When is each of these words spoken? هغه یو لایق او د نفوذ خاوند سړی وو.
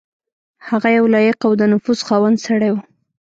هغه 0.67 0.89
یو 0.97 1.05
لایق 1.13 1.39
او 1.47 1.53
د 1.57 1.61
نفوذ 1.73 1.99
خاوند 2.07 2.37
سړی 2.45 2.69
وو. 2.71 2.81